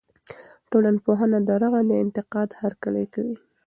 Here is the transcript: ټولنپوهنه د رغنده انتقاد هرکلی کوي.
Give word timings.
ټولنپوهنه 0.71 1.39
د 1.47 1.49
رغنده 1.63 1.95
انتقاد 2.03 2.49
هرکلی 2.61 3.05
کوي. 3.13 3.35